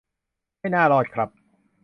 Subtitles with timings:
[0.59, 1.29] ไม่น่ารอดครับ